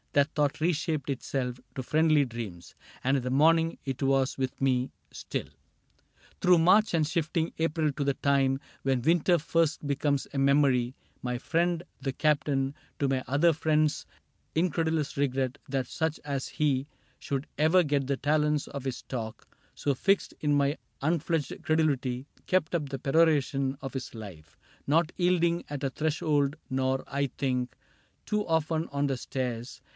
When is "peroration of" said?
22.99-23.93